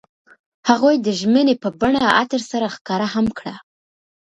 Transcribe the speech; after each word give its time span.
هغوی 0.69 0.95
د 0.99 1.07
ژمنې 1.19 1.55
په 1.63 1.69
بڼه 1.79 2.03
عطر 2.19 2.41
سره 2.51 2.65
ښکاره 2.75 3.07
هم 3.13 3.25
کړه. 3.37 3.55